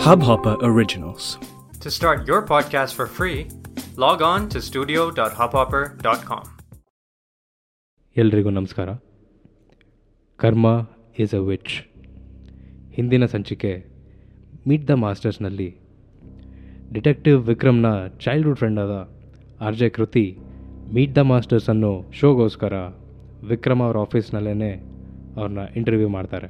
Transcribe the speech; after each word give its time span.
Hubhopper 0.00 0.56
Originals. 0.60 1.24
To 1.80 1.90
start 1.90 2.26
your 2.26 2.40
podcast 2.44 2.94
for 2.94 3.06
free, 3.08 3.38
log 3.96 4.22
on 4.24 4.48
to 4.50 4.58
studio.hubhopper.com. 4.62 6.44
ಎಲ್ರಿಗೂ 8.16 8.50
ನಮಸ್ಕಾರ 8.50 8.88
ಕರ್ಮ 10.38 10.66
is 11.18 11.34
a 11.34 11.42
which 11.48 11.74
ಹಿಂದಿನ 12.90 13.26
ಸಂಚಿಕೆ 13.34 13.72
ಮೀಟ್ 14.66 14.86
ದ 14.90 14.96
ಮಾಸ್ಟರ್ಸ್ನಲ್ಲಿ 15.04 15.68
ಡಿಟೆಕ್ಟಿವ್ 16.92 17.38
ವಿಕ್ರಮ್ನ 17.50 17.90
ಚೈಲ್ಡ್ಹುಡ್ 18.24 18.58
ಫ್ರೆಂಡ್ 18.58 18.80
ಆದ 18.84 18.96
R 19.60 19.78
J 19.80 19.90
Kruthi 19.98 20.26
meet 20.92 21.14
the 21.18 21.24
masters 21.32 21.68
ಅನ್ನೋ 21.74 21.92
ಶೋಗೋಸ್ಕರ 22.20 22.74
ವಿಕ್ರಮ್ 23.52 23.84
ಅವ್ರ 23.86 23.98
ಆಫೀಸ್ನಲ್ಲೇ 24.06 24.72
ಅವ್ರನ್ನ 25.36 25.64
ಇಂಟರ್ವ್ಯೂ 25.76 26.10
ಮಾಡ್ತಾರೆ 26.16 26.48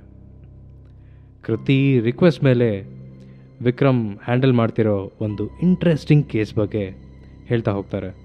ಕೃತಿ 1.43 1.79
ರಿಕ್ವೆಸ್ಟ್ 2.01 2.43
ಮೇಲೆ 2.45 2.71
ವಿಕ್ರಮ್ 3.65 4.19
ಹ್ಯಾಂಡಲ್ 4.25 4.53
ಮಾಡ್ತಿರೋ 4.53 5.13
ಒಂದು 5.21 5.51
ಇಂಟ್ರೆಸ್ಟಿಂಗ್ 5.63 6.29
ಕೇಸ್ 6.29 6.55
ಬಗ್ಗೆ 6.55 6.95
ಹೇಳ್ತಾ 7.47 7.73
ಹೋಗ್ತಾರೆ. 7.73 8.17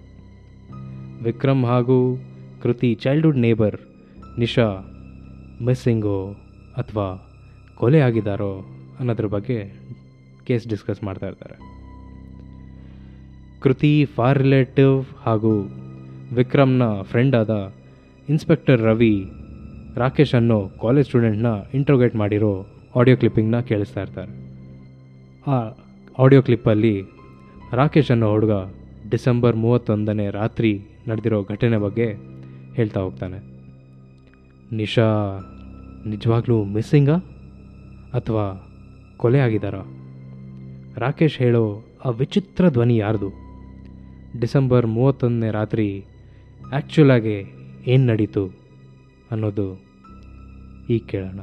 ವಿಕ್ರಮ್ 1.23 1.65
ಹಾಗೂ 1.65 2.17
ಕೃತಿ 2.63 2.95
ಚೈಲ್ಡ್ಹುಡ್ 2.95 3.37
ನೇಬರ್ 3.37 3.75
ನಿಶಾ 4.39 4.67
ಮಿಸ್ಸಿಂಗೋ 5.61 6.35
ಅಥವಾ 6.77 7.29
ಕೊಲೆ 7.75 7.99
ಆಗಿದ್ದಾರೋ 7.99 8.65
ಅನ್ನೋದ್ರ 8.99 9.25
ಬಗ್ಗೆ 9.25 9.73
ಕೇಸ್ 10.45 10.67
ಡಿಸ್ಕಸ್ 10.67 11.03
ಮಾಡ್ತಾ 11.03 11.27
ಇರ್ತಾರೆ. 11.27 11.59
ಕೃತಿ 13.61 14.05
ಫಾರ್ 14.05 14.39
ರಿಲೇಟಿವ್ 14.39 15.05
ಹಾಗೂ 15.25 15.61
ವಿಕ್ರಮ್ನ 16.35 17.01
ಫ್ರೆಂಡ್ 17.01 17.35
ಆದ 17.35 17.73
ಇನ್ಸ್ಪೆಕ್ಟರ್ 18.29 18.81
ರವಿ 18.81 19.25
ರಾಕೇಶ್ 19.95 20.35
ಅನ್ನೋ 20.35 20.69
ಕಾಲೇಜ್ 20.81 21.07
ಸ್ಟೂಡೆಂಟ್ನ 21.07 21.47
ಇಂಟ್ರೋಗೇಟ್ 21.73 22.15
ಮಾಡಿರೋ 22.15 22.65
ಆಡಿಯೋ 22.95 23.17
ಕ್ಲಿಪ್ಪಿಂಗ್ನ 23.17 23.59
ಕೇಳಿಸ್ತಾ 23.59 24.01
ಇರ್ತಾರೆ. 24.01 24.44
ಆ 25.47 25.55
ಆಡಿಯೋ 26.19 26.41
ಕ್ಲಿಪ್ಪಲ್ಲಿ 26.41 27.03
ರಾಕೇಶ್ 27.73 28.11
ಅನ್ನೋ 28.11 28.29
ಹುಡುಗ 28.29 28.51
ಡಿಸೆಂಬರ್ 29.09 29.55
ಮೂವತ್ತೊಂದನೇ 29.55 30.29
ರಾತ್ರಿ 30.29 30.81
ನಡೆದಿರೋ 31.07 31.43
ಘಟನೆ 31.43 31.77
ಬಗ್ಗೆ 31.77 32.13
ಹೇಳ್ತಾ 32.73 32.99
ಹೋಗ್ತಾನೆ. 32.99 33.37
ನಿಶಾ, 34.75 35.39
ನಿಜವಾಗ್ಲೂ 36.07 36.63
ಮಿಸ್ಸಿಂಗಾ 36.63 37.15
ಅಥವಾ 38.13 38.67
ಕೊಲೆ 39.17 39.39
ಆಗಿದ್ದಾರಾ? 39.39 39.81
ರಾಕೇಶ್ 40.97 41.37
ಹೇಳೋ 41.37 41.83
ಆ 42.05 42.09
ವಿಚಿತ್ರ 42.09 42.69
ಧ್ವನಿ 42.69 42.97
ಯಾರ್ದು? 42.97 43.29
ಡಿಸೆಂಬರ್ 44.39 44.87
ಮೂವತ್ತೊಂದನೇ 44.87 45.51
ರಾತ್ರಿ 45.51 46.05
ಆ್ಯಕ್ಚುಲಾಗಿ 46.73 47.53
ಏನು 47.87 48.05
ನಡೀತು 48.05 48.47
ಅನ್ನೋದು 49.31 49.81
ಈಗ 50.89 51.01
ಕೇಳೋಣ. 51.05 51.39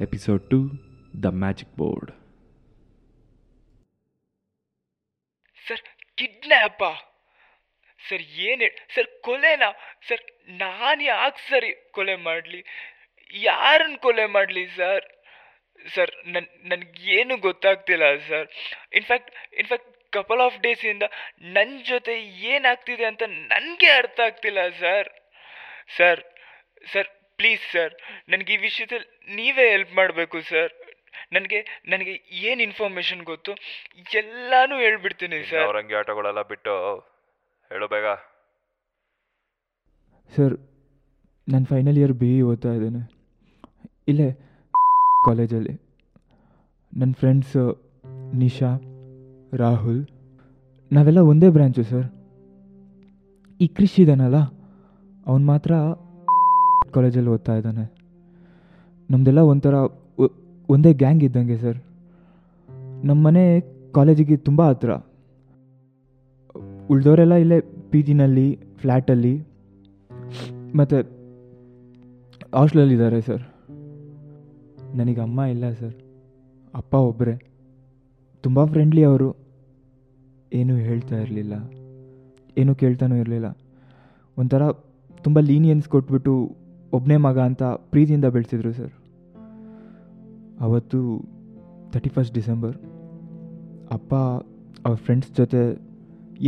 Episode 0.00 0.42
2 0.42 0.87
The 1.18 1.30
magic 1.42 1.72
board 1.76 2.10
sir 5.66 5.82
ಕಿಡ್ನ್ಯಾಪ 6.18 6.82
sir 8.00 8.24
ಏನು 8.48 8.66
ಸರ್ 8.94 9.08
ಕೊಲೆನಾ 9.26 9.68
ಸರ್ 10.08 10.22
ನಾನು 10.60 11.02
ಯಾಕೆ 11.04 11.40
ಸರ್ 11.48 11.66
ಕೊಲೆ 11.90 12.14
ಮಾಡಲಿ? 12.26 12.60
ಯಾರನ್ನ 13.46 13.96
ಕೊಲೆ 14.06 14.26
ಮಾಡಲಿ 14.36 14.64
ಸರ್ 14.78 15.06
ಸರ್ 15.86 16.12
ನನ್, 16.26 16.46
ನನಗೇನು 16.64 17.34
ಗೊತ್ತಾಗ್ತಿಲ್ಲ 17.46 18.04
sir 18.28 18.48
in fact 18.92 19.30
in fact 19.60 19.90
couple 20.12 20.42
of 20.46 20.58
ಡೇಸಿಂದ 20.60 21.04
ನನ್ನ 21.56 21.76
ಜೊತೆ 21.90 22.14
ಏನಾಗ್ತಿದೆ 22.52 23.04
ಅಂತ 23.10 23.22
ನನಗೆ 23.52 23.90
ಅರ್ಥ 24.00 24.20
ಆಗ್ತಿಲ್ಲ 24.28 24.60
sir 24.80 25.10
sir 25.98 26.22
sir 26.86 27.10
please 27.38 27.64
sir 27.74 27.92
ನನಗೆ 28.28 28.52
ಈ 28.54 28.62
ವಿಷಯದಲ್ಲಿ 28.66 29.08
ನೀವೇ 29.36 29.66
ಹೆಲ್ಪ್ 29.74 29.94
ಮಾಡಬೇಕು 30.00 30.38
ಸರ್ 30.52 30.72
ನನಗೆ 31.32 31.82
ನನಗೆ 31.88 32.14
ಏನು 32.32 32.62
ಇನ್ಫಾರ್ಮೇಷನ್ 32.62 33.22
ಗೊತ್ತು? 33.22 33.52
ಎಲ್ಲಾನು 34.14 34.76
ಹೇಳ್ಬಿಡ್ತೀನಿ 34.78 35.50
ಸರ್. 35.50 35.64
ಅವರಂಗಿ 35.64 35.94
ಆಟಗಳೆಲ್ಲ 35.94 36.42
ಬಿಟ್ಟು 36.42 36.98
ಹೇಳು 37.72 37.88
ಬೇಗ. 37.88 38.06
ಸರ್ 40.36 40.54
ನಾನು 41.48 41.64
ಫೈನಲ್ 41.64 41.98
ಇಯರ್ 41.98 42.12
ಬಿ 42.12 42.38
ಇ 42.38 42.42
ಓದ್ತಾ 42.42 42.72
ಇದ್ದೇನೆ. 42.72 43.02
ಇಲ್ಲೇ 44.08 44.32
ಕಾಲೇಜಲ್ಲಿ 45.24 45.74
ನನ್ನ 46.96 47.12
ಫ್ರೆಂಡ್ಸ್ 47.12 47.56
ನಿಶಾ 48.34 48.70
ರಾಹುಲ್ 49.56 50.06
ನಾವೆಲ್ಲ 50.92 51.18
ಒಂದೇ 51.18 51.48
ಬ್ರ್ಯಾಂಚು 51.48 51.82
ಸರ್. 51.82 52.06
ಈ 53.60 53.66
ಕ್ರಿಶ್ 53.66 54.00
ಇದ್ದಾನಲ್ಲ 54.00 54.36
ಅವನು 55.26 55.44
ಮಾತ್ರ 55.46 55.72
ಕಾಲೇಜಲ್ಲಿ 56.94 57.30
ಓದ್ತಾ 57.30 57.54
ಇದ್ದಾನೆ. 57.56 57.84
ನಮ್ಮದೆಲ್ಲ 59.10 59.38
ಒಂಥರ 59.38 59.74
ಒಂದೇ 60.68 60.92
ಗ್ಯಾಂಗ್ 60.92 61.24
ಇದ್ದಂಗೆ 61.24 61.58
ಸರ್. 61.58 61.78
ನಮ್ಮ 63.04 63.26
ಮನೆ 63.26 63.60
ಕಾಲೇಜಿಗೆ 63.92 64.36
ತುಂಬ 64.36 64.62
ಹತ್ರ. 64.62 64.90
ಉಳ್ದವರೆಲ್ಲ 66.90 67.34
ಇಲ್ಲೇ 67.34 67.60
ಪಿ 67.60 68.02
ಜಿನಲ್ಲಿ 68.02 68.58
ಫ್ಲ್ಯಾಟಲ್ಲಿ 68.76 69.42
ಮತ್ತು 70.74 70.96
ಹಾಸ್ಟ್ಲಲ್ಲಿದ್ದಾರೆ 72.54 73.20
ಸರ್. 73.20 73.42
ನನಗೆ 74.96 75.20
ಅಮ್ಮ 75.20 75.40
ಇಲ್ಲ 75.40 75.72
ಸರ್. 75.72 75.94
ಅಪ್ಪ 76.74 76.94
ಒಬ್ಬರೇ 76.94 77.50
ತುಂಬ 78.42 78.64
ಫ್ರೆಂಡ್ಲಿ 78.64 79.04
ಅವರು. 79.04 79.36
ಏನೂ 80.52 80.76
ಹೇಳ್ತಾ 80.76 81.16
ಇರಲಿಲ್ಲ. 81.16 81.70
ಏನೂ 82.58 82.74
ಕೇಳ್ತಾನೂ 82.74 83.16
ಇರಲಿಲ್ಲ. 83.16 83.58
ಒಂಥರ 84.38 84.70
ತುಂಬ 85.24 85.38
ಲೀನಿಯನ್ಸ್ 85.38 85.88
ಕೊಟ್ಬಿಟ್ಟು 85.88 86.56
ಒಬ್ಬನೇ 86.92 87.16
ಮಗ 87.16 87.38
ಅಂತ 87.38 87.62
ಪ್ರೀತಿಯಿಂದ 87.62 88.24
ಬೆಳೆಸಿದ್ರು 88.24 88.72
ಸರ್. 88.72 88.97
ಅವತ್ತು 90.66 90.98
ತರ್ಟಿ 91.92 92.10
ಫಸ್ಟ್ 92.14 92.34
ಡಿಸೆಂಬರ್ 92.38 92.76
ಅಪ್ಪ, 93.96 94.12
ಅವ್ರ 94.86 94.96
ಫ್ರೆಂಡ್ಸ್ 95.06 95.30
ಜೊತೆ 95.38 95.60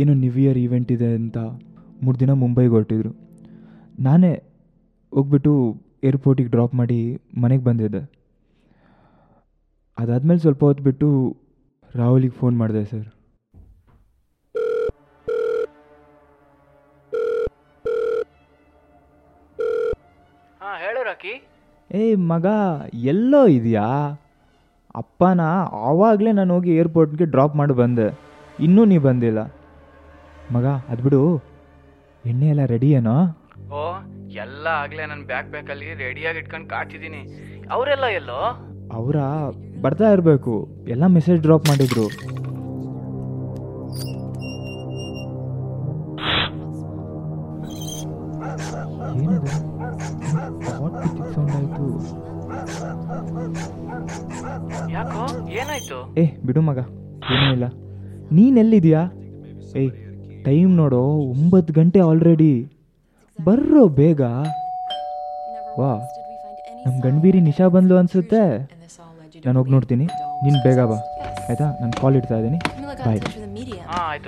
ಏನೋ 0.01 0.13
ನ್ಯೂ 0.23 0.33
ಇಯರ್ 0.43 0.59
ಈವೆಂಟ್ 0.63 0.91
ಇದೆ 0.95 1.09
ಅಂತ 1.19 1.37
ಮೂರು 2.03 2.17
ದಿನ 2.23 2.31
ಮುಂಬೈಗೆ 2.43 2.73
ಹೊರಟಿದ್ರು. 2.75 3.11
ನಾನೇ 4.07 4.33
ಹೋಗ್ಬಿಟ್ಟು 5.13 5.53
ಏರ್ಪೋರ್ಟಿಗೆ 6.09 6.51
ಡ್ರಾಪ್ 6.55 6.75
ಮಾಡಿ 6.81 6.99
ಮನೆಗೆ 7.43 7.63
ಬಂದಿದ್ದೆ. 7.69 8.01
ಅದಾದಮೇಲೆ 9.97 10.41
ಸ್ವಲ್ಪ 10.45 10.61
ಹೊತ್ತು 10.69 10.83
ಬಿಟ್ಟು 10.89 11.07
ರಾಹುಲಿಗೆ 11.99 12.35
ಫೋನ್ 12.41 12.55
ಮಾಡಿದೆ 12.61 12.83
ಸರ್ 12.91 13.07
ಹಾಂ, 20.61 20.75
ಹೇಳು 20.85 21.01
ರಾಕಿ. 21.09 21.33
ಏಯ್ 21.91 22.17
ಮಗ 22.17 22.45
ಎಲ್ಲೋ 22.93 23.47
ಇದೆಯಾ? 23.47 24.19
ಅಪ್ಪನ 24.95 25.41
ಆವಾಗಲೇ 25.73 26.31
ನಾನು 26.31 26.53
ಹೋಗಿ 26.53 26.75
ಏರ್ಪೋರ್ಟ್ಗೆ 26.75 27.25
ಡ್ರಾಪ್ 27.25 27.55
ಮಾಡಿ 27.55 27.73
ಬಂದೆ. 27.73 28.17
ಇನ್ನೂ 28.59 28.85
ನೀ 28.85 28.97
ಬಂದಿಲ್ಲ. 28.97 29.39
ಮಗ 30.51 30.65
ಅದು 30.65 31.03
ಬಿಡು. 31.03 31.41
ಎಣ್ಣೆ 32.25 32.47
ಎಲ್ಲ 32.47 32.65
ರೆಡಿ 32.65 32.89
ಏನೋ? 32.91 33.15
ಓ 33.73 33.83
ಎಲ್ಲ 34.29 34.67
ಆಗಲೇ 34.67 35.05
ನನ್ನ 35.05 35.23
ಬ್ಯಾಕ್ 35.25 35.49
ಬ್ಯಾಕಲ್ಲಿ 35.49 35.93
ರೆಡಿಯಾಗಿ 35.93 36.37
ಇಟ್ಕೊಂಡು 36.37 36.67
ಕಾಡ್ತಿದ್ದೀನಿ. 36.67 37.21
ಅವರೆಲ್ಲ 37.71 38.03
ಎಲ್ಲೋ? 38.03 38.41
ಅವರ 38.93 39.15
ಬರ್ತಾ 39.81 40.11
ಇರಬೇಕು. 40.11 40.69
ಎಲ್ಲ 40.87 41.07
ಮೆಸೇಜ್ 41.07 41.41
ಡ್ರಾಪ್ 41.41 41.67
ಮಾಡಿದ್ರು. 41.67 42.07
ಏ 56.17 56.25
ಬಿಡು 56.45 56.61
ಮಗ 56.61 56.77
ಏನೂ 57.33 57.53
ಇಲ್ಲ. 57.53 57.65
ನೀನೆಲ್ಲಿದ್ದೀಯಾ 58.31 59.11
ಏಯ್ 59.75 59.91
ಟೈಮ್ 60.45 60.77
ನೋಡು 60.77 61.01
ಒಂಬತ್ತು 61.29 61.73
ಗಂಟೆ 61.73 61.99
ಆಲ್ರೆಡಿ 61.99 62.71
ಬರ್ರೋ 63.45 63.87
ಬೇಗ. 63.87 64.21
ವಾ 65.79 65.91
ನಮ್ಮ 66.85 67.01
ಗಂಡ್ಬೀರಿ 67.01 67.41
ನಿಶಾ 67.41 67.67
ಬಂದ್ಲು 67.67 67.97
ಅನಿಸುತ್ತೆ. 67.97 68.67
ನಾನು 69.45 69.59
ಹೋಗಿ 69.59 69.71
ನೋಡ್ತೀನಿ. 69.71 70.05
ನೀನು 70.43 70.63
ಬೇಗ 70.63 70.79
ಬಾ. 70.79 70.95
ಆಯಿತಾ? 71.49 71.65
ನಾನು 71.81 72.01
ಕಾಲ್ 72.01 72.15
ಇಡ್ತಾ 72.15 72.37
ಇದ್ದೀನಿ. 72.37 72.59
ಬಾಯ್ 73.05 73.21
ಮೀರಿ 73.47 73.71
ಹಾಂ 73.71 74.21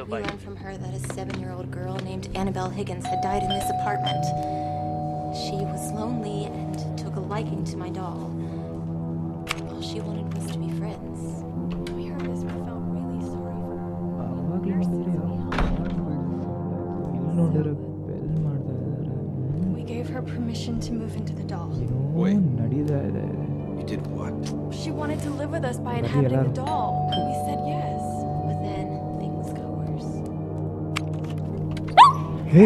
ಟೈರಿಸ್ 10.25 10.42
ಇಲ್ಲಿ 17.53 17.73
ಬೆಲ್ 18.07 18.37
ಮಾಡ್ತಾ 18.45 18.73
ಇದ್ದಾರೆ 18.77 19.09
We 19.73 19.83
gave 19.85 20.07
her 20.09 20.21
permission 20.27 20.75
to 20.81 20.91
move 20.93 21.15
into 21.19 21.33
the 21.33 21.45
doll. 21.45 21.69
Wait. 22.15 22.41
ನಡೀತಾ 22.59 22.99
ಇದೆ 23.09 23.25
You 23.77 23.85
did 23.91 24.03
what? 24.17 24.35
She 24.79 24.89
wanted 24.91 25.19
to 25.21 25.31
live 25.39 25.51
with 25.51 25.65
us 25.65 25.77
by 25.79 25.93
inhabiting 26.01 26.43
the 26.49 26.55
doll. 26.61 26.91
We 27.19 27.33
said 27.45 27.61
yes. 27.71 28.03
But 28.45 28.57
then 28.67 28.85
things 29.21 29.47
got 29.53 29.71
worse. 29.79 30.11
ಹೇ 32.53 32.65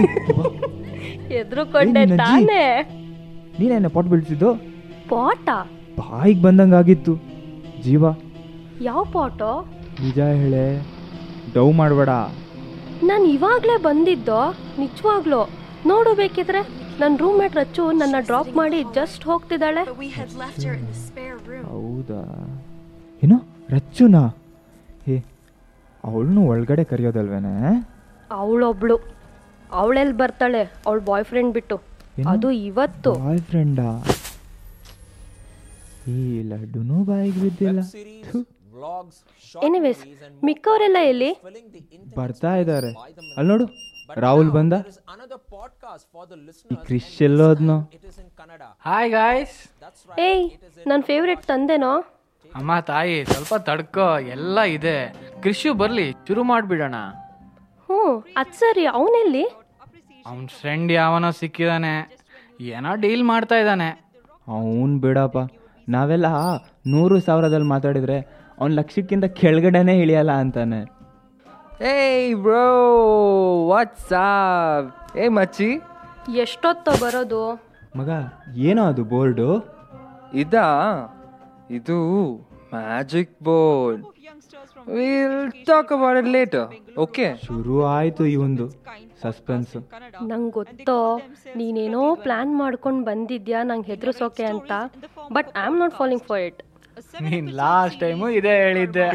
ಎದ್ರುಕೊಂಡೆ 1.37 1.83
ಏನ್ 2.01 2.09
ನಿನ್ 2.09 2.13
ಅಜ್ಜಿ? 2.17 2.23
ತಾನೇ 2.23 2.63
ನೀನೇನ 3.59 3.89
pot 3.95 4.09
ಬೀಳ್ಸಿದ್ದು 4.11 4.49
ಪಾಟ 5.11 5.47
ಬಾಯಿಗೆ 5.99 6.41
ಬಂದಂಗಾಗಿತ್ತು 6.45 7.13
ಜೀವ 7.85 8.03
ಯಾವ 8.87 9.01
photo 9.15 9.51
ನಿಜ 10.03 10.19
ಹೇಳೆ 10.41 10.65
ಡವ್ 11.55 11.71
ಮಾಡಬೇಡ 11.79 12.11
ನಾನು 13.03 13.23
ಇವಾಗಲೇ 13.23 13.77
ಬಂದಿದ್ದೋ? 13.77 14.51
ನಿಜವಾಗ್ಲೂ? 14.79 15.49
ನೋಡು 15.85 16.15
ಬೇಕಿದ್ರೆ. 16.15 16.87
ನನ್ನ 16.99 17.17
ರೂಮ್ಮೇಟ್ 17.17 17.55
ರಚ್ಚು 17.55 17.91
ನನ್ನ 17.91 18.15
ಡ್ರಾಪ್ 18.19 18.55
ಮಾಡಿ 18.55 18.83
ಜಸ್ಟ್ 18.83 19.23
ಹೋಗ್ತಿದ್ದಾಳೆ. 19.23 19.83
But 19.83 19.99
we 19.99 20.09
had 20.09 20.29
left 20.29 20.63
her 20.63 20.73
in 20.73 20.85
the 20.85 20.97
spare 21.07 21.37
room. 21.49 21.65
ಹೌದಾ? 21.65 22.21
ಏನು 23.23 23.37
ರಚ್ಚುನಾ? 23.69 24.27
ಹೇ 25.05 25.25
ಅವಳನ್ನು 26.03 26.41
ಒಳಗಡೆ 26.41 26.83
ಕರೆಯೋದಲ್ವೇನೆ? 26.83 27.89
ಅವಳೊಬ್ಳು. 28.31 28.99
ಅವಳೆಲ್ಲಿ 29.71 30.17
ಬರ್ತಾಳೆ 30.17 30.63
ಅವಳ 30.63 30.99
ಬಾಯ್ 30.99 31.25
ಫ್ರೆಂಡ್ 31.25 31.53
ಬಿಟ್ಟು 31.53 31.81
ಅದು 32.27 32.51
ಇವತ್ತು. 32.51 33.13
ಬಾಯ್ 33.13 33.39
ಫ್ರೆಂಡಾ 33.39 34.03
ಈ 36.07 36.43
ಲಡ್ಡುನೂ 36.43 37.03
ಬಾಯಿಗೆ 37.03 37.41
ಬಿದ್ದಿಲ್ಲ. 37.41 37.79
ಎನಿವೇಸ್ 39.67 40.01
ಮಿಕ್ಕವರೆಲ್ಲ 40.43 40.97
ಎಲ್ಲಿ 41.11 41.31
ಬರ್ತಾ 42.17 42.51
ಇದ್ದಾರೆ. 42.55 42.89
ಅಲ್ಲಿ 43.37 43.49
ನೋಡು 43.51 43.65
ರಾಹುಲ್ 44.21 44.51
ಬಂದ. 44.51 44.73
ಈ 46.71 46.75
ಕ್ರಿಶ್ 46.85 47.21
ಎಲ್ಲೋದ್ನೋ 47.21 47.77
ಹಾಯ್ 48.87 49.09
ಗಾಯ್ಸ್ 49.11 49.57
ಏಯ್ 50.19 50.45
ನನ್ನ 50.87 51.01
ಫೇವ್ರೆಟ್ 51.01 51.43
ತಂದೆನೋ? 51.51 51.93
ಅಮ್ಮ 52.55 52.79
ತಾಯಿ 52.79 53.15
ಸ್ವಲ್ಪ 53.25 53.55
ತಡ್ಕೋ 53.69 54.07
ಎಲ್ಲ 54.35 54.59
ಇದೆ. 54.77 54.97
ಕೃಷಿ 55.43 55.69
ಬರ್ಲಿ 55.81 56.07
ಶುರು 56.27 56.43
ಮಾಡ್ಬಿಡೋಣ. 56.43 56.97
ಹ್ಞೂ 57.87 58.01
ಅದು 58.37 58.53
ಸರಿ 58.59 58.85
ಅವನೆಲ್ಲಿ? 58.85 59.45
ಅವನ 60.29 60.45
ಫ್ರೆಂಡ್ 60.61 60.91
ಯಾವನೋ 60.91 61.29
ಸಿಕ್ಕಿದಾನೆ. 61.31 61.93
ಏನೋ 62.61 62.95
ಡೀಲ್ 62.95 63.23
ಮಾಡ್ತಾ 63.23 63.55
ಇದ್ದಾನೆ. 63.55 63.89
ಅವನ್ 64.47 64.95
ಬಿಡಪ್ಪ 65.01 65.37
ನಾವೆಲ್ಲ 65.89 66.27
ನೂರು 66.93 67.15
ಸಾವಿರದಲ್ಲಿ 67.19 67.67
ಮಾತಾಡಿದ್ರೆ 67.67 68.17
ಅವ್ನ 68.57 68.71
ಲಕ್ಷಕ್ಕಿಂತ 68.79 69.25
ಕೆಳಗಡೆನೇ 69.39 69.95
ಇಳಿಯಲ್ಲ 70.03 70.31
ಅಂತಾನೆ. 70.43 70.79
ಏಯ್ 71.93 72.35
ಬ್ರೋ 72.45 72.63
ವಾಟ್ಸ್ 73.71 74.13
ಏ 75.23 75.27
ಮಚ್ಚಿ. 75.37 75.69
ಎಷ್ಟೊತ್ತೋ 76.43 76.93
ಬರೋದು. 77.03 77.41
ಮಗ 77.95 78.09
ಏನೋ 78.69 78.83
ಅದು 78.91 79.03
ಬೋರ್ಡು? 79.13 79.49
ಇದಾ? 80.43 80.67
ಇದು 81.77 81.97
magic 82.73 83.35
board. 83.43 84.03
Will 84.95 85.37
talk 85.67 85.89
about 85.95 86.17
it 86.19 86.29
later 86.35 86.67
okay 87.03 87.25
ಶುರು 87.45 87.75
ಆಯ್ತು 87.95 88.23
ಈ 88.25 88.35
ಒಂದು 88.45 88.65
ಸಸ್ಪೆನ್ಸ್ 89.23 89.73
ನಂಗೆ 90.29 90.51
ಗೊತ್ತೋ 90.57 90.97
ನೀನೇನೋ 91.55 92.03
ಪ್ಲಾನ್ 92.15 92.51
ಮಾಡ್ಕೊಂಡು 92.59 93.03
ಬಂದಿದ್ಯಾ 93.05 93.63
ನಂಗೆ 93.63 93.87
ಹೆದರ್ಸೋಕೆ 93.91 94.45
ಅಂತ 94.53 94.71
but 95.33 95.49
I 95.57 95.63
am 95.69 95.79
not 95.79 95.95
falling 96.01 96.23
for 96.23 96.41
it 96.41 96.61
ನೀನ್ 97.25 97.47
ಲಾಸ್ಟ್ 97.61 97.99
ಟೈಮು 98.03 98.27
ಇದೇ 98.39 98.53
ಹೇಳಿದ್ದೆ. 98.65 99.07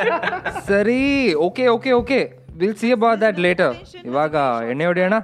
ಸರಿ 0.70 1.00
okay 1.46 1.64
okay 1.74 1.92
okay 2.00 2.18
will 2.60 2.76
see 2.80 2.88
about 2.96 3.20
that 3.24 3.38
later 3.46 3.74
ಇವಾಗ 4.10 4.34
ಎಣ್ಣೆ 4.72 4.86
ಹೊಡೆಯೋಣ? 4.90 5.16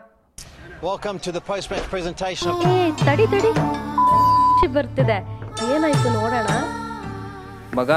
Welcome 0.86 1.18
to 1.24 1.32
the 1.36 1.40
post 1.48 1.70
match 1.72 1.88
presentation 1.94 2.60
ಏ 2.72 2.76
ತಡಿ 3.04 3.26
ತಡಿ. 3.34 3.52
ಬರ್ತಿದೆ. 4.76 5.18
ಏನಾಯ್ತು 5.74 6.08
ನೋಡೋಣ. 6.18 6.48
ಮಗ 7.78 7.90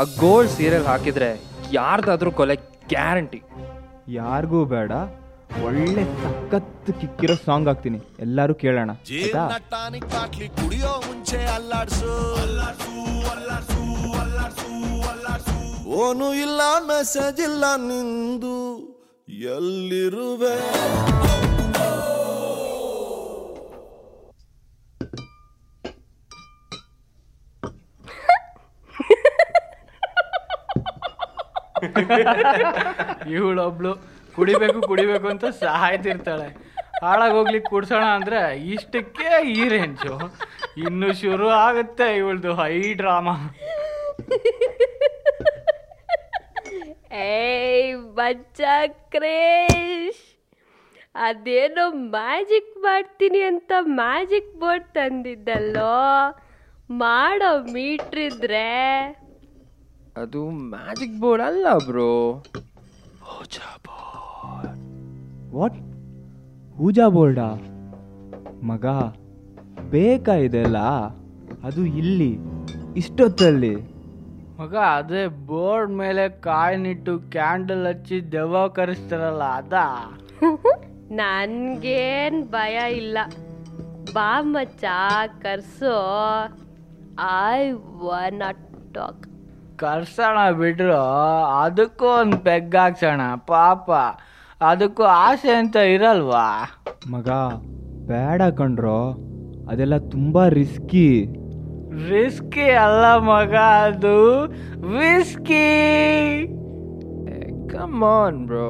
ಆ 0.00 0.04
ಗೋಲ್ಡ್ 0.22 0.52
ಸೀರಿಯಲ್ 0.56 0.86
ಹಾಕಿದ್ರೆ 0.90 1.30
ಯಾರ್ದಾದ್ರೂ 1.72 2.30
ಕೊಲೆ 2.40 2.56
ಗ್ಯಾರಂಟಿ 2.92 3.40
ಯಾರಿಗೂ 4.18 4.60
ಬೇಡ 4.74 4.92
ಒಳ್ಳೆ 5.66 6.02
ಸಖತ್ 6.22 6.88
ಕಿಕ್ಕಿರೋ 7.00 7.34
ಸಾಂಗ್ 7.46 7.68
ಹಾಕ್ತೀನಿ. 7.70 7.98
ಎಲ್ಲರೂ 8.24 8.54
ಕೇಳೋಣ. 8.62 8.90
ಆಯ್ತಾ? 9.18 9.42
ಟಾನಿಕ್ 9.74 10.08
ಬಾಟ್ಲಿ 10.14 10.48
ಕುಡಿಯೋ 10.58 10.92
ಮುಂಚೆ 11.06 11.40
ಅಲ್ಲಾಡ್ಸು. 11.56 12.12
ಓನು 16.00 16.26
ಇಲ್ಲ 16.44 16.60
ಮೆಸೇಜ್ 16.88 17.40
ಇಲ್ಲ 17.48 17.64
ನಿಂದು. 17.88 18.56
ಎಲ್ಲಿರುವೆ? 19.54 20.56
ಇವಳೊಬ್ಳು 33.36 33.92
ಕುಡಿಬೇಕು 34.36 34.80
ಕುಡಿಬೇಕು 34.88 35.26
ಅಂತ 35.32 35.46
ಸಾಯ್ತಿರ್ತಾಳೆ. 35.60 36.48
ಹಾಳಾಗೋಗ್ಲಿಕ್ಕೆ 37.04 37.70
ಕುಡ್ಸೋಣ 37.70 38.04
ಅಂದ್ರೆ 38.18 38.40
ಇಷ್ಟಕ್ಕೆ 38.74 39.28
ಈ 39.54 39.68
ರೇಂಜು 39.74 40.14
ಇನ್ನು 40.86 41.08
ಶುರು 41.20 41.48
ಆಗುತ್ತೆ 41.64 42.06
ಇವಳ್ದು 42.20 42.52
ಹೈ 42.60 42.74
ಡ್ರಾಮಾ 43.00 43.34
ಏಯ್ 47.18 47.96
ಬಚ್ಚ 48.14 48.60
ಕ್ರೇಶ್. 48.86 50.24
ಅದೇನೋ 51.14 51.92
ಮ್ಯಾಜಿಕ್ 51.92 52.78
ಮಾಡ್ತೀನಿ 52.78 53.40
ಅಂತ 53.40 53.72
ಮ್ಯಾಜಿಕ್ 53.80 54.60
ಬೋರ್ಡ್ 54.60 54.84
ತಂದಿದ್ದಲ್ಲೋ. 54.84 55.94
ಮಾಡೋ 56.90 57.72
ಮೀಟ್ರಿದ್ರೆ 57.72 58.68
ಅದು 60.16 60.50
ಮ್ಯಾಜಿಕ್ 60.50 61.20
ಬೋರ್ಡ್ 61.20 61.44
ಅಲ್ಲ 61.44 61.66
ಬ್ರೋ. 61.86 62.44
ವಾಟ್? 65.52 65.74
ಪೂಜಾ 66.76 67.08
ಬೋರ್ಡಾ? 67.08 67.48
ಮಗ 68.62 68.86
ಬೇಕಾ 69.90 70.34
ಇದೆಲ್ಲ? 70.34 70.78
ಅದು 71.64 71.86
ಇಲ್ಲಿ 71.86 72.36
ಇಷ್ಟೊತ್ತಲ್ಲಿ. 72.96 73.97
ಮಗ 74.60 74.76
ಅದೇ 74.76 75.26
ಬೋರ್ಡ್ 75.26 75.92
ಮೇಲೆ 75.92 76.28
ಕಾಯಿನಿಟ್ಟು 76.28 77.18
ಕ್ಯಾಂಡಲ್ 77.18 77.86
ಹಚ್ಚಿ 77.86 78.32
ದೆವ್ವ 78.32 78.68
ಕರೆಸ್ತಾರಲ್ಲ 78.68 79.42
ಅದ? 79.42 79.72
ನನ್ಗೇನ್ 81.10 82.50
ಭಯ 82.50 82.96
ಇಲ್ಲ. 82.96 83.18
ಬಾ 84.12 84.38
ಮಚ್ಚ 84.40 84.84
ಕರ್ಸೋ. 85.40 85.96
ಐ 87.54 87.70
ವನ್ 87.70 88.42
ಟಾಕ್ 88.94 89.24
ಕರ್ಸೋಣ 89.76 90.50
ಬಿಡ್ರು 90.50 91.00
ಅದಕ್ಕೂ 91.44 92.06
ಒಂದು 92.06 92.38
ಪೆಗ್ 92.38 92.76
ಹಾಕ್ಸೋಣ 92.76 93.20
ಪಾಪ. 93.46 93.90
ಅದಕ್ಕೂ 94.60 95.02
ಆಸೆ 95.02 95.52
ಅಂತ 95.52 95.76
ಇರಲ್ವಾ? 95.76 96.46
ಮಗ 97.10 97.28
ಬೇಡ 98.06 98.42
ಕಣ್ರೋ. 98.42 99.00
ಅದೆಲ್ಲ 99.70 99.96
ತುಂಬಾ 99.98 100.48
ರಿಸ್ಕಿ 100.48 101.26
ರಿಸ್ಕಿ 102.08 102.70
ಅಲ್ಲ 102.70 103.18
ಮಗ 103.18 103.54
ಅದು. 103.54 104.18
Whisky 104.98 105.66
come 107.68 108.04
on 108.04 108.46
bro 108.46 108.68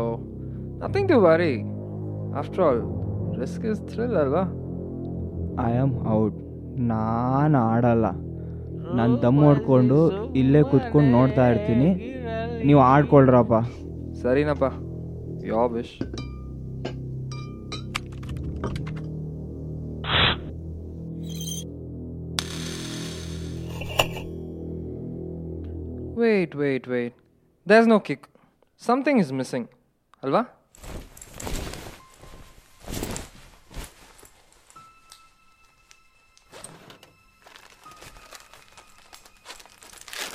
nothing 0.83 1.09
to 1.09 1.21
worry 1.21 1.55
after 2.39 2.65
all 2.65 2.83
risk 3.41 3.67
is 3.67 3.81
thrill 3.83 4.17
ಅಲ್ವಾ? 4.17 4.43
ಐ 5.67 5.77
ಆಮ್ 5.77 6.07
ಔಟ್ 6.09 6.39
ನಾನು 6.79 7.59
ಆಡಲ್ಲ. 7.59 8.07
ನಾನು 8.95 9.23
ದಮ್ 9.23 9.39
ಹೊಡ್ಕೊಂಡು 9.39 9.99
ಇಲ್ಲೇ 10.33 10.63
ಕುತ್ಕೊಂಡು 10.63 11.11
ನೋಡ್ತಾ 11.11 11.49
ಇರ್ತೀನಿ. 11.49 11.89
ನೀವು 12.65 12.81
ಆಡ್ಕೊಳ್ರಪ್ಪ. 12.81 13.55
ಸರಿನಪ್ಪ. 14.23 14.65
ಯಾವ 15.47 15.69
wish 15.69 15.97
wait 26.19 26.55
wait, 26.55 26.87
wait. 26.87 27.15
There's 27.67 27.87
no 27.87 27.99
kick. 28.01 28.23
Something 28.83 29.19
is 29.19 29.31
missing. 29.33 29.65
Alva? 30.23 30.43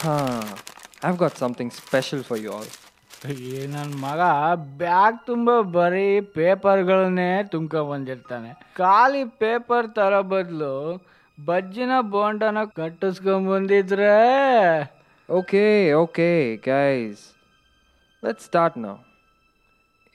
ಹಾಂ 0.04 0.48
I've 1.08 1.18
got 1.22 1.38
something 1.42 1.74
special 1.82 2.24
for 2.24 2.40
you 2.46 2.50
all 2.56 2.72
ಈ 3.44 3.60
ನನ್ನ 3.74 3.92
ಮಗ 4.04 4.22
ಬ್ಯಾಗ್ 4.82 5.20
ತುಂಬ 5.26 5.50
ಬರೀ 5.76 6.08
ಪೇಪರ್ಗಳನ್ನೇ 6.38 7.30
ತುಂಬ್ಕೊಂಡ್ 7.54 7.90
ಬಂದಿರ್ತಾನೆ 7.92 8.50
ಖಾಲಿ 8.80 9.24
ಪೇಪರ್ 9.44 9.88
ತರೋ 9.98 10.22
ಬದಲು 10.34 10.74
ಬಜ್ಜಿನ 11.38 11.94
ಬೋಂಡನ 12.14 12.64
ಕಟ್ಟಿಸ್ಕೊಂಡ್ 12.80 13.50
ಬಂದಿದ್ರೆ 13.54 14.12
okay 15.30 15.94
okay 15.94 16.56
guys 16.58 17.22
let 18.24 18.40
start 18.40 18.78
ನಾವು 18.78 19.00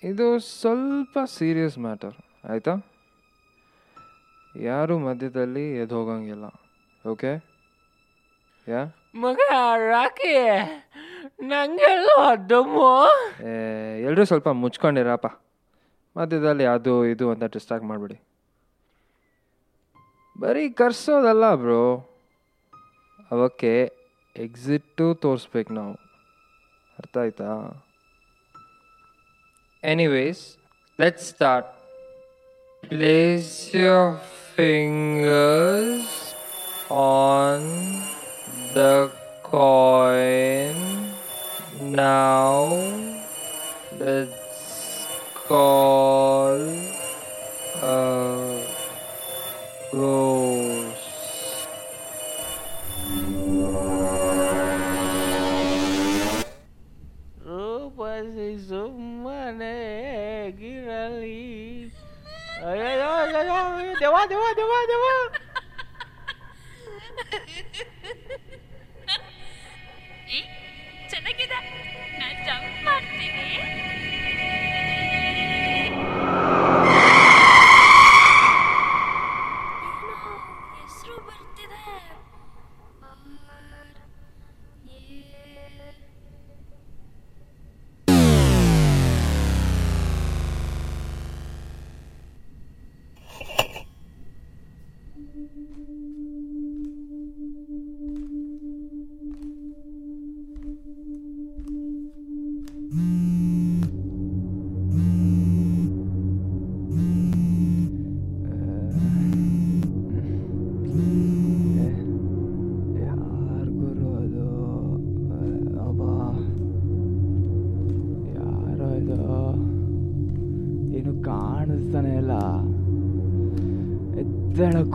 ಇದು 0.02 0.38
ಸ್ವಲ್ಪ 0.38 1.18
ಸೀರಿಯಸ್ 1.24 1.78
ಮ್ಯಾಟರ್ 1.78 2.16
ಆಯಿತಾ? 2.50 2.74
ಯಾರು 4.56 4.98
ಮಧ್ಯದಲ್ಲಿ 4.98 5.76
ಎದ್ದು 5.76 5.96
ಹೋಗಂಗಿಲ್ಲ 5.96 6.46
ಓಕೆ 7.06 7.32
ಯಾ 8.68 8.82
ಮಗ 9.14 9.40
ರಾಕಿ 9.90 10.34
ನಂಗೆಲ್ಲ 11.42 12.10
ದಮ್ಮು 12.50 12.90
ಎಲ್ಲರೂ 14.04 14.24
ಸ್ವಲ್ಪ 14.24 14.48
ಮುಚ್ಕೊಂಡಿರಪ್ಪ. 14.48 15.26
ಮಧ್ಯದಲ್ಲಿ 16.16 16.64
ಅದು 16.64 17.06
ಇದು 17.06 17.30
ಅಂತ 17.30 17.44
ಡಿಸ್ಟ್ರಾಕ್ಟ್ 17.44 17.88
ಮಾಡಿಬಿಡಿ. 17.88 18.16
ಬರೀ 20.40 20.70
ಕರ್ಸೋದಲ್ಲ 20.70 21.54
ಬ್ರೋ 21.54 21.82
ಅವಕ್ಕೆ 23.30 23.72
ಎಕ್ಸಿಟ್ಟು 24.38 25.14
ತೋರಿಸ್ಬೇಕು 25.14 25.73
ನಾವು. 25.73 25.92
ಅರ್ಥ 26.99 27.18
ಆಯ್ತಾ? 27.18 27.83
Anyways 29.85 30.57
let 31.00 31.21
start 31.21 31.68
place 32.88 33.76
your 33.76 34.18
fingers 34.57 36.35
on 36.92 38.02
the 38.75 39.07
coin 39.52 40.99
now, 41.90 42.62
let's 43.95 44.49
call 45.49 45.88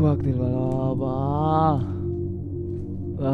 ಎದ್ದೇಳಕ್ಕೂ 0.04 0.12
ಆಗ್ತಿಲ್ವಲ್ಲ 0.12 0.58
ಬಾ 1.02 1.14
ಆ. 3.24 3.34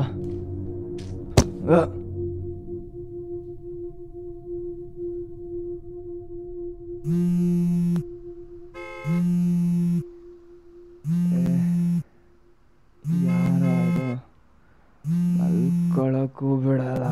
ಆ. 1.69 1.79
ಯಾರೋ 13.23 13.71
ಅದು 13.79 14.07
ಮಲ್ಕೊಳಕ್ಕೂ 15.37 16.57
ಬಿಡಲ್ಲ 16.57 17.05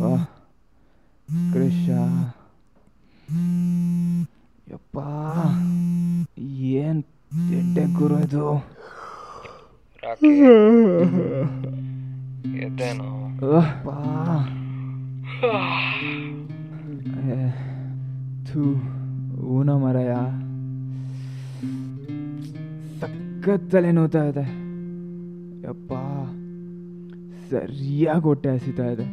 ವಾಹ್, 0.00 0.26
ಕೃಷ 1.52 1.86
ಯಪ್ಪ 4.68 4.96
ಏನ್ 4.98 5.58
ಎಡ್ಡೆ 5.58 5.63
ಗುರು 8.04 8.18
ಇದು. 8.20 8.46
ಎದ್ದೇನೋ. 12.56 13.06
ಥೂ 18.46 18.62
ಊನ 19.40 19.70
ಮರಯ. 19.70 20.10
ಸಖತ್ 23.00 23.70
ತಲೆ 23.70 23.92
ನೋತಾ 23.92 24.24
ಇದೆ. 24.24 24.44
ಯಪ್ಪ 25.62 25.92
ಸರಿಯಾಗಿ 27.50 28.20
ಹೊಟ್ಟೆ 28.20 28.50
ಹಸಿತಾ 28.50 28.86
ಇದೆ. 28.86 29.06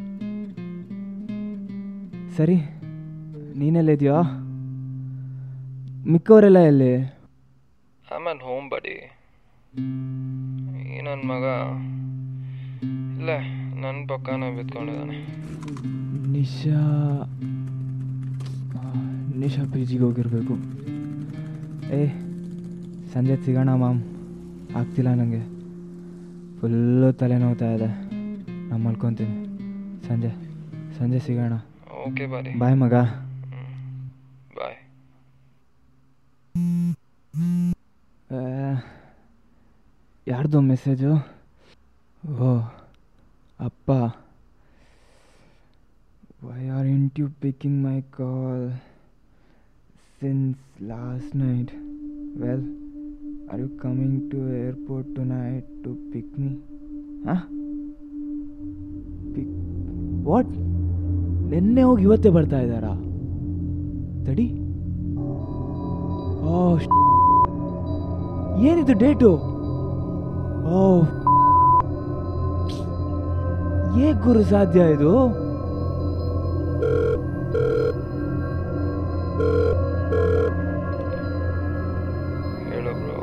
ಸರಿ 2.36 2.56
ನೀನೆಲ್ಲಿದ್ಯೋ 3.56 4.22
ಮಿಕ್ಕವರೆಲ್ಲ 6.12 6.58
ಎಲ್ಲಿ? 6.58 7.21
ಆಮೇಲೆ 8.14 8.42
ಹೋಮ್ 8.46 8.66
ಬಡಿ 8.70 8.94
ಈ 10.94 11.00
ನನ್ನ 11.06 11.22
ಮಗ 11.30 11.44
ಇಲ್ಲ 13.18 13.30
ನನ್ನ 13.82 14.00
ಪಕ್ಕನ 14.10 14.44
ಬಿತ್ಕೊಂಡಿದ್ದಾನೆ. 14.56 15.18
ನಿಶಾ 16.32 16.80
ನಿಶಾ 19.42 19.62
ಪಿ 19.72 19.80
ಜಿಗೆ 19.84 20.04
ಹೋಗಿರ್ಬೇಕು. 20.04 20.54
ಏ 21.98 22.00
ಸಂಜೆ 23.12 23.36
ಸಿಗೋಣ 23.44 23.70
ಮಾಮ್. 23.82 24.00
ಆಗ್ತಿಲ್ಲ 24.76 25.10
ನನಗೆ 25.20 25.42
ಫುಲ್ಲು 26.60 27.12
ತಲೆನೋವ್ತಾ 27.12 27.68
ಇದೆ. 27.76 27.90
ನಾನು 28.68 28.82
ಮಲ್ಕೊತೀನಿ. 28.84 29.36
ಸಂಜೆ 30.08 30.30
ಸಂಜೆ 30.98 31.20
ಸಿಗೋಣ. 31.26 31.54
ಓಕೆ 32.06 32.26
ಬಾಯ್ 32.32 32.58
ಬಾಯ್ 32.60 32.76
ಮಗ 32.76 32.94
ಬಾಯ್ 34.58 34.78
ಯಾರ್ದು 40.42 40.60
ಮೆಸೇಜು 40.68 41.10
ಓ 42.22 42.48
ಅಪ್ಪ 43.60 43.88
why 46.44 46.62
aren't 46.86 47.18
you 47.20 47.26
picking 47.42 47.76
my 47.84 47.98
call 48.16 48.64
since 50.20 50.56
last 50.82 51.36
night 51.36 51.70
well 52.40 52.64
are 53.50 53.60
you 53.60 53.68
coming 53.84 54.18
to 54.32 54.40
airport 54.62 55.12
tonight 55.26 55.68
to 55.84 55.92
pick 56.14 56.34
me 56.38 56.50
ಹಾಂ 57.28 57.44
ಪಿಕ್ 59.36 59.54
ವಾಟ್ 60.24 60.52
ನಿನ್ನೆ 61.52 61.82
ಹೋಗಿ 61.82 62.04
ಇವತ್ತೇ 62.04 62.34
ಬರ್ತಾ 62.38 62.60
ಇದ್ದಾರಾ 62.66 62.92
ತಡಿ 64.26 64.48
ಓ 66.48 66.66
ಏನಿದು 68.66 68.96
ಡೇಟು 68.96 69.32
ಓ 70.70 70.80
ಹೇಗ್ 73.94 74.20
ಗುರು 74.24 74.42
ಸಾಧ್ಯ 74.50 74.82
ಇದು 74.94 75.12
ಹೇಳು 82.66 82.92
ಬ್ರೋ 83.00 83.18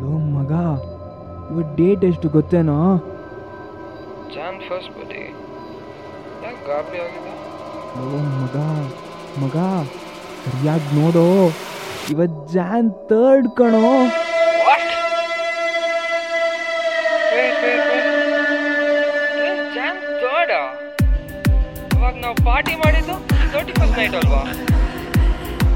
ಲೋ 0.00 0.12
ಮಗ 0.34 0.52
ಇವತ್ತು 1.50 1.72
ಡೇಟ್ 1.78 2.04
ಎಷ್ಟು 2.04 2.28
ಗೊತ್ತೇನೋ 2.28 2.78
ಜಾನ್ 4.34 4.60
ಫಸ್ಟ್ 4.68 4.92
ಬಡಿ 4.98 5.22
ಯಾಕೆ 6.44 6.60
ಗಾಬರಿ 6.68 7.00
ಆಗಿದೆ 7.06 7.34
ಲೋ 7.96 8.08
ಮಗ 8.34 8.56
ಮಗ 9.42 9.56
ಸರಿಯಾಗಿ 10.42 10.88
ನೋಡು 10.96 11.26
ಇವತ್ತು 12.12 12.40
ಜಾನ್ 12.54 12.88
ತರ್ಡ್ 13.10 13.48
ಕಣೋ 13.58 13.86
ಪಾರ್ಟಿ 22.44 22.74
ಮಾಡಿದ್ದು 22.76 23.14
ತರ್ಟಿ 23.52 23.72
ಫಸ್ಟ್ 23.72 23.96
ನೈಟ್ 23.98 24.16
ಅಲ್ವಾ 24.20 24.40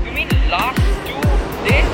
you 0.06 0.12
mean 0.16 0.34
last 0.54 0.82
two 1.08 1.16
days 1.66 1.92